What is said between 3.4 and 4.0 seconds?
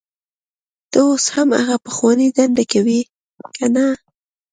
کنه